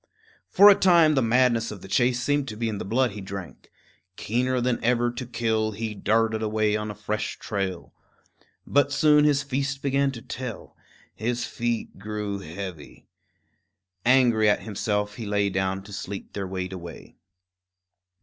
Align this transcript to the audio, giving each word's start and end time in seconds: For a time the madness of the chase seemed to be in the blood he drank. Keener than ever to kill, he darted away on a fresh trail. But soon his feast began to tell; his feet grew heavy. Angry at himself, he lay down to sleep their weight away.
For 0.49 0.67
a 0.67 0.73
time 0.73 1.13
the 1.13 1.21
madness 1.21 1.69
of 1.69 1.81
the 1.83 1.87
chase 1.87 2.19
seemed 2.23 2.47
to 2.47 2.55
be 2.57 2.67
in 2.67 2.79
the 2.79 2.83
blood 2.85 3.11
he 3.11 3.21
drank. 3.21 3.69
Keener 4.15 4.59
than 4.59 4.83
ever 4.83 5.11
to 5.11 5.27
kill, 5.27 5.73
he 5.73 5.93
darted 5.93 6.41
away 6.41 6.75
on 6.75 6.89
a 6.89 6.95
fresh 6.95 7.37
trail. 7.37 7.93
But 8.65 8.91
soon 8.91 9.25
his 9.25 9.43
feast 9.43 9.83
began 9.83 10.09
to 10.13 10.21
tell; 10.23 10.75
his 11.13 11.45
feet 11.45 11.99
grew 11.99 12.39
heavy. 12.39 13.05
Angry 14.03 14.49
at 14.49 14.63
himself, 14.63 15.17
he 15.17 15.27
lay 15.27 15.51
down 15.51 15.83
to 15.83 15.93
sleep 15.93 16.33
their 16.33 16.47
weight 16.47 16.73
away. 16.73 17.15